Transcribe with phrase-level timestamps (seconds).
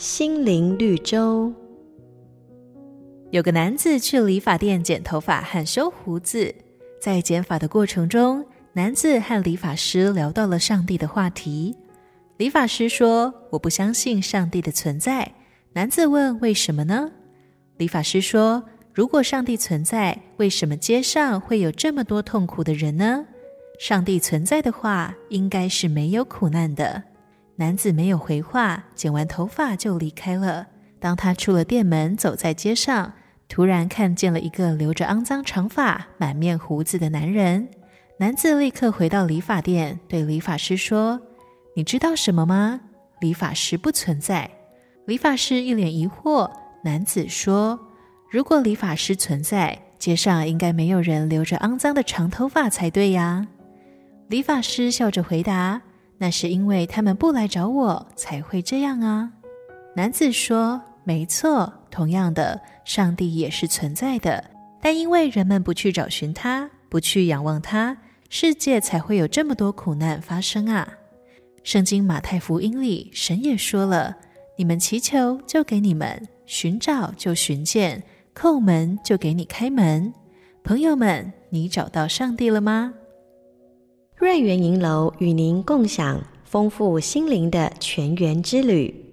[0.00, 1.52] 心灵绿洲。
[3.32, 6.54] 有个男子去理发店剪头发和修胡子，
[6.98, 8.42] 在剪发的过程中，
[8.72, 11.76] 男子和理发师聊到了上帝的话题。
[12.38, 15.30] 理发师说：“我不相信上帝的存在。”
[15.74, 17.12] 男子问：“为什么呢？”
[17.76, 18.64] 理发师说
[18.94, 23.26] ：“如果上帝存在，为什么街上会有这么多痛苦的人呢？
[23.78, 27.02] 上帝存在的话，应该是没有苦难的。”
[27.60, 30.66] 男子没有回话，剪完头发就离开了。
[30.98, 33.12] 当他出了店门，走在街上，
[33.50, 37.68] 突然看见了一个留着肮脏长发、满面胡子的男人。
[38.18, 41.20] 男子立刻回到理发店，对理发师说
[41.76, 42.80] ：“你知道什么吗？
[43.20, 44.50] 理发师不存在。”
[45.04, 46.50] 理发师一脸疑惑。
[46.82, 47.78] 男子说
[48.32, 53.46] ：“如果理发师存在，街上应该没有人留着肮脏的长头发才对呀。”
[54.28, 55.82] 理发师笑着回答。
[56.22, 59.32] 那是因为他们不来找我，才会这样啊。
[59.96, 64.44] 男子说：“没错，同样的，上帝也是存在的，
[64.82, 67.96] 但因为人们不去找寻他，不去仰望他，
[68.28, 70.86] 世界才会有这么多苦难发生啊。”
[71.64, 74.18] 圣经马太福音里，神也说了
[74.58, 78.02] ：“你们祈求，就给你们；寻找，就寻见；
[78.34, 80.12] 叩门，就给你开门。”
[80.62, 82.92] 朋友们，你找到上帝了吗？
[84.20, 89.09] 瑞园银楼与您共享丰富心灵的泉源之旅。